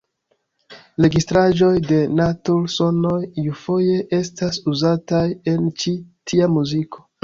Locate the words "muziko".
6.61-7.11